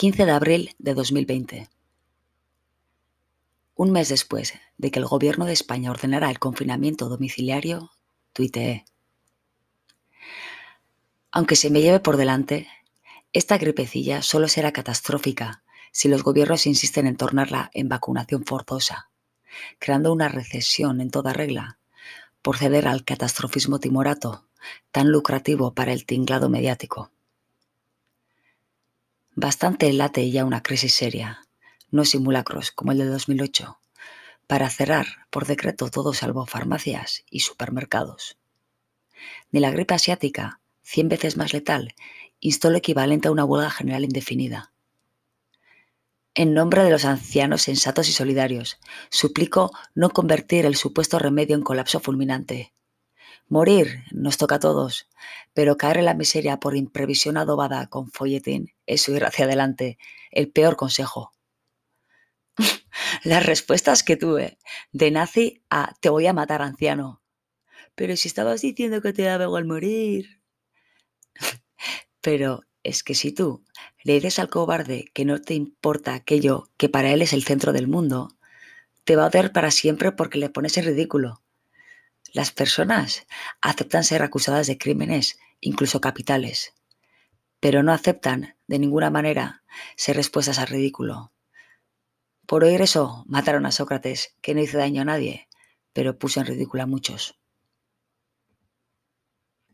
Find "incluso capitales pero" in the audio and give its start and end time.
85.58-87.82